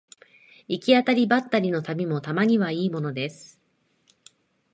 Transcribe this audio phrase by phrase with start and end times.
[0.67, 3.61] 行き当たりばったりの旅もたまにはいいものです